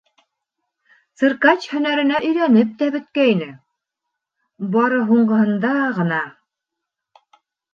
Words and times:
Циркач 1.21 1.67
һөнәренә 1.73 2.21
өйрәнеп 2.29 2.71
тә 2.81 2.87
бөткәйне, 2.97 3.49
бары 4.77 5.03
һуңғыһында 5.11 5.71
ғына... 6.01 6.23